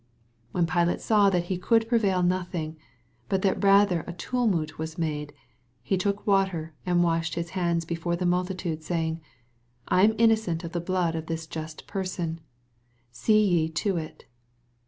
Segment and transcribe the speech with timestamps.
[0.53, 2.75] 24 When Pilate saw that he oould prevail nothing,
[3.29, 5.29] but that rather a tu mult was maae,
[5.83, 9.21] he took water, and washed his hands before the multi tude, saying,
[9.89, 12.39] I am innocent of the blood of this just person:
[13.11, 14.25] see ye to tt.